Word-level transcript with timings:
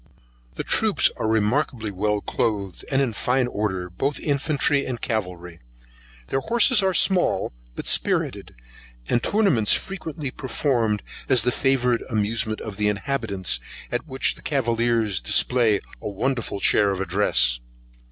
The 0.55 0.63
troops 0.63 1.11
are 1.17 1.27
remarkably 1.27 1.91
well 1.91 2.21
cloathed, 2.21 2.83
and 2.89 3.03
in 3.03 3.13
fine 3.13 3.45
order, 3.45 3.87
both 3.87 4.19
infantry 4.19 4.83
and 4.83 4.99
cavalry; 4.99 5.59
the 6.29 6.39
horses 6.41 6.81
are 6.81 6.95
small, 6.95 7.53
but 7.75 7.85
spirited, 7.85 8.55
and 9.07 9.21
tournaments 9.21 9.73
frequently 9.73 10.31
performed 10.31 11.03
as 11.29 11.43
the 11.43 11.51
favourite 11.51 12.01
amusement 12.09 12.61
of 12.61 12.77
the 12.77 12.87
inhabitants, 12.89 13.59
at 13.91 14.07
which 14.07 14.33
the 14.33 14.41
cavaliers 14.41 15.21
display 15.21 15.81
a 16.01 16.09
wonderful 16.09 16.59
share 16.59 16.89
of 16.89 16.99
address. 16.99 17.59